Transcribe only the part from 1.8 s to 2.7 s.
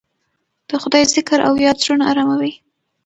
زړونه اراموي.